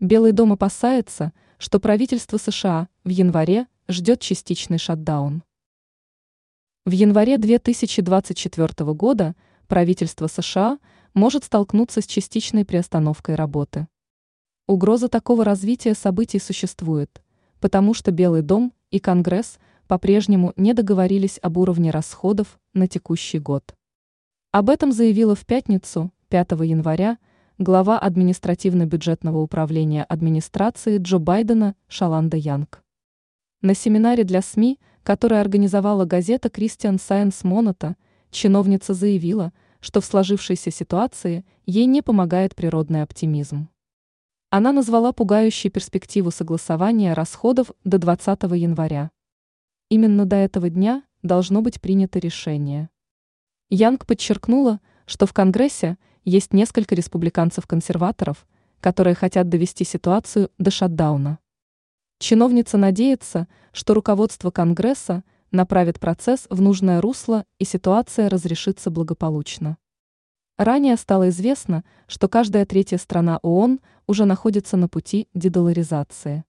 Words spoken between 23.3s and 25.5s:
год. Об этом заявила в